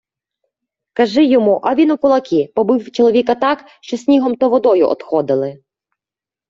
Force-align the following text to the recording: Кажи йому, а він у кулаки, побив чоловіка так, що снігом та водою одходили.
Кажи 0.93 1.25
йому, 1.25 1.61
а 1.63 1.75
він 1.75 1.91
у 1.91 1.97
кулаки, 1.97 2.51
побив 2.55 2.91
чоловіка 2.91 3.35
так, 3.35 3.65
що 3.81 3.97
снігом 3.97 4.35
та 4.35 4.47
водою 4.47 4.87
одходили. 4.89 5.61